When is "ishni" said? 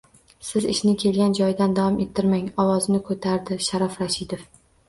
0.71-0.93